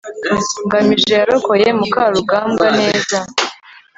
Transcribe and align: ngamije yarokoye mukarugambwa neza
ngamije 0.65 1.11
yarokoye 1.19 1.67
mukarugambwa 1.79 2.67
neza 2.79 3.17